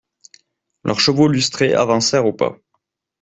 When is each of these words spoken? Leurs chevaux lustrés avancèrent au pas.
Leurs 0.83 0.99
chevaux 0.99 1.27
lustrés 1.27 1.75
avancèrent 1.75 2.25
au 2.25 2.33
pas. 2.33 2.57